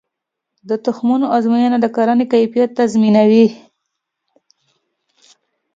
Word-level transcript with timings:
د 0.69 0.71
تخمونو 0.85 1.25
ازموینه 1.37 1.77
د 1.81 1.85
کرنې 1.95 2.25
کیفیت 2.33 2.69
تضمینوي. 2.79 3.47